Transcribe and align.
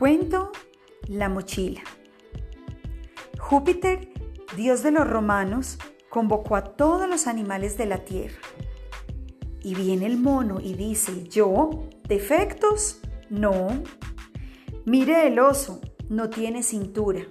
Cuento 0.00 0.50
La 1.08 1.28
mochila. 1.28 1.82
Júpiter, 3.38 4.08
dios 4.56 4.82
de 4.82 4.92
los 4.92 5.06
romanos, 5.06 5.76
convocó 6.08 6.56
a 6.56 6.64
todos 6.64 7.06
los 7.06 7.26
animales 7.26 7.76
de 7.76 7.84
la 7.84 7.98
tierra. 7.98 8.40
Y 9.62 9.74
viene 9.74 10.06
el 10.06 10.16
mono 10.16 10.58
y 10.58 10.72
dice, 10.72 11.24
¿yo? 11.24 11.84
¿Defectos? 12.08 13.02
No. 13.28 13.68
Mire 14.86 15.26
el 15.26 15.38
oso, 15.38 15.82
no 16.08 16.30
tiene 16.30 16.62
cintura. 16.62 17.26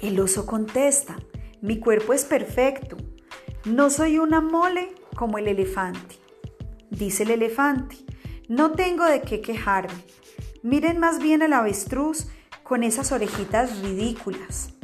El 0.00 0.20
oso 0.20 0.46
contesta, 0.46 1.16
mi 1.60 1.80
cuerpo 1.80 2.12
es 2.12 2.24
perfecto, 2.24 2.96
no 3.64 3.90
soy 3.90 4.20
una 4.20 4.40
mole 4.40 4.94
como 5.16 5.36
el 5.38 5.48
elefante. 5.48 6.14
Dice 6.90 7.24
el 7.24 7.32
elefante, 7.32 7.96
no 8.50 8.72
tengo 8.72 9.04
de 9.04 9.20
qué 9.20 9.40
quejarme. 9.40 9.94
Miren 10.64 10.98
más 10.98 11.20
bien 11.20 11.40
al 11.40 11.52
avestruz 11.52 12.26
con 12.64 12.82
esas 12.82 13.12
orejitas 13.12 13.80
ridículas. 13.80 14.74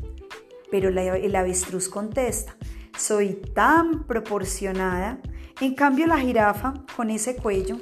Pero 0.71 0.89
el 0.89 1.35
avestruz 1.35 1.89
contesta, 1.89 2.57
soy 2.97 3.35
tan 3.57 4.05
proporcionada. 4.05 5.19
En 5.61 5.75
cambio 5.75 6.07
la 6.07 6.21
jirafa 6.21 6.75
con 6.95 7.11
ese 7.11 7.35
cuello. 7.35 7.79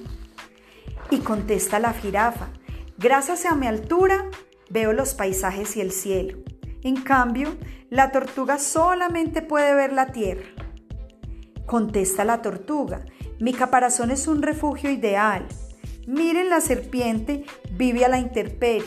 Y 1.11 1.19
contesta 1.19 1.79
la 1.79 1.93
jirafa, 1.93 2.49
gracias 2.97 3.45
a 3.45 3.55
mi 3.55 3.67
altura 3.67 4.31
veo 4.71 4.95
los 4.95 5.13
paisajes 5.13 5.77
y 5.77 5.83
el 5.83 5.93
cielo. 5.93 6.39
En 6.81 6.97
cambio, 7.03 7.59
la 7.91 8.11
tortuga 8.11 8.59
solamente 8.59 9.43
puede 9.43 9.75
ver 9.75 9.93
la 9.93 10.13
tierra. 10.13 10.49
Contesta 11.67 12.25
la 12.25 12.41
tortuga, 12.41 13.05
mi 13.39 13.53
caparazón 13.53 14.11
es 14.11 14.27
un 14.29 14.41
refugio 14.41 14.91
ideal. 14.91 15.47
Miren, 16.07 16.51
la 16.51 16.61
serpiente 16.61 17.45
vive 17.73 18.05
a 18.05 18.09
la 18.09 18.19
intemperie, 18.19 18.85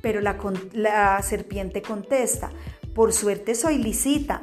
pero 0.00 0.20
la, 0.20 0.38
la 0.72 1.20
serpiente 1.22 1.82
contesta, 1.82 2.50
por 2.94 3.12
suerte 3.12 3.54
soy 3.54 3.78
lisita, 3.78 4.42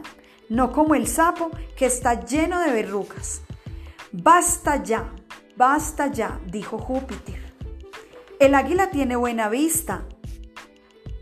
no 0.50 0.72
como 0.72 0.96
el 0.96 1.08
sapo 1.08 1.52
que 1.76 1.86
está 1.86 2.26
lleno 2.26 2.60
de 2.60 2.72
verrugas. 2.72 3.42
Basta 4.12 4.84
ya, 4.84 5.14
basta 5.58 6.08
ya, 6.08 6.40
dijo 6.46 6.78
Júpiter. 6.78 7.54
El 8.40 8.54
águila 8.54 8.92
tiene 8.92 9.16
buena 9.16 9.50
vista, 9.50 10.06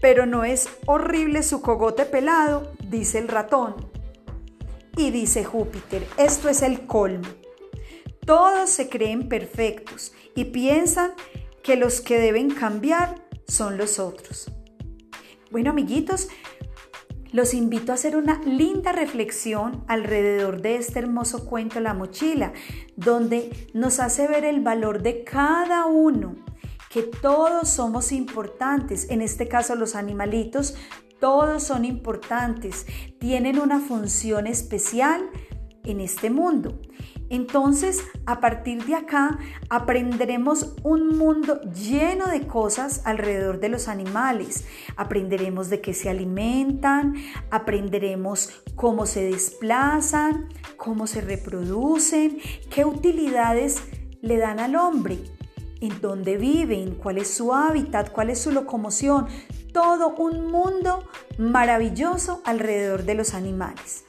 pero 0.01 0.25
no 0.25 0.43
es 0.43 0.67
horrible 0.85 1.43
su 1.43 1.61
cogote 1.61 2.05
pelado, 2.05 2.73
dice 2.89 3.19
el 3.19 3.29
ratón. 3.29 3.75
Y 4.97 5.11
dice 5.11 5.43
Júpiter, 5.43 6.05
esto 6.17 6.49
es 6.49 6.61
el 6.61 6.85
colmo. 6.85 7.27
Todos 8.25 8.69
se 8.69 8.89
creen 8.89 9.27
perfectos 9.27 10.13
y 10.35 10.45
piensan 10.45 11.11
que 11.61 11.75
los 11.75 12.01
que 12.01 12.17
deben 12.17 12.49
cambiar 12.49 13.23
son 13.47 13.77
los 13.77 13.99
otros. 13.99 14.51
Bueno, 15.51 15.71
amiguitos, 15.71 16.29
los 17.31 17.53
invito 17.53 17.91
a 17.91 17.95
hacer 17.95 18.15
una 18.15 18.39
linda 18.43 18.91
reflexión 18.91 19.83
alrededor 19.87 20.61
de 20.61 20.75
este 20.75 20.99
hermoso 20.99 21.45
cuento 21.45 21.79
La 21.79 21.93
mochila, 21.93 22.53
donde 22.95 23.69
nos 23.73 23.99
hace 23.99 24.27
ver 24.27 24.45
el 24.45 24.61
valor 24.61 25.01
de 25.01 25.23
cada 25.23 25.85
uno, 25.87 26.35
que 26.89 27.01
todos 27.01 27.69
somos 27.69 28.11
importantes, 28.11 29.09
en 29.09 29.21
este 29.21 29.47
caso 29.47 29.75
los 29.75 29.95
animalitos, 29.95 30.75
todos 31.19 31.63
son 31.63 31.85
importantes, 31.85 32.85
tienen 33.19 33.57
una 33.57 33.79
función 33.79 34.45
especial 34.45 35.27
en 35.83 36.01
este 36.01 36.29
mundo. 36.29 36.79
Entonces, 37.33 38.03
a 38.27 38.39
partir 38.39 38.85
de 38.85 38.93
acá, 38.93 39.39
aprenderemos 39.67 40.75
un 40.83 41.17
mundo 41.17 41.59
lleno 41.61 42.27
de 42.27 42.45
cosas 42.45 43.01
alrededor 43.05 43.59
de 43.59 43.69
los 43.69 43.87
animales. 43.87 44.67
Aprenderemos 44.97 45.71
de 45.71 45.81
qué 45.81 45.95
se 45.95 46.11
alimentan, 46.11 47.15
aprenderemos 47.49 48.61
cómo 48.75 49.07
se 49.07 49.23
desplazan, 49.23 50.47
cómo 50.77 51.07
se 51.07 51.21
reproducen, 51.21 52.37
qué 52.69 52.85
utilidades 52.85 53.81
le 54.21 54.37
dan 54.37 54.59
al 54.59 54.75
hombre, 54.75 55.17
en 55.81 56.01
dónde 56.01 56.37
viven, 56.37 56.93
cuál 56.93 57.17
es 57.17 57.33
su 57.33 57.51
hábitat, 57.51 58.11
cuál 58.11 58.29
es 58.29 58.41
su 58.41 58.51
locomoción. 58.51 59.25
Todo 59.73 60.13
un 60.17 60.51
mundo 60.51 61.09
maravilloso 61.39 62.43
alrededor 62.45 63.05
de 63.05 63.15
los 63.15 63.33
animales. 63.33 64.05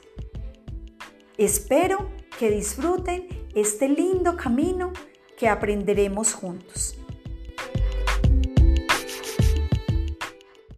Espero 1.39 2.14
que 2.37 2.49
disfruten 2.49 3.27
este 3.55 3.87
lindo 3.87 4.35
camino 4.35 4.91
que 5.37 5.47
aprenderemos 5.47 6.33
juntos. 6.33 6.97